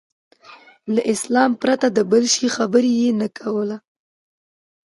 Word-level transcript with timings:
له 0.93 1.01
اسلام 1.13 1.51
پرته 1.61 1.87
د 1.91 1.99
بل 2.11 2.23
شي 2.35 2.47
خبره 2.55 2.89
یې 2.99 3.09
نه 3.21 3.27
کوله. 3.37 3.77